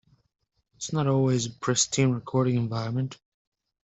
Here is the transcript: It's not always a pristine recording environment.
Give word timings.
It's 0.77 0.91
not 0.91 1.05
always 1.05 1.45
a 1.45 1.51
pristine 1.51 2.09
recording 2.09 2.55
environment. 2.55 3.19